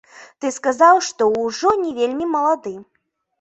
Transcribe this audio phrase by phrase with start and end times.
[0.45, 2.75] Ты сказаў, што ўжо не вельмі малады.